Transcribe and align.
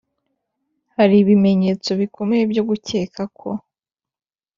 Hari 0.95 1.15
ibimenyetso 1.23 1.89
bikomeye 2.01 2.43
byo 2.51 2.63
gukeka 2.69 3.21
ko 3.37 3.49